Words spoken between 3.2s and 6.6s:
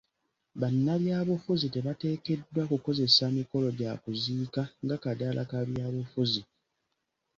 mikolo gya kuziika nga kaddaala ka bya bufuzi.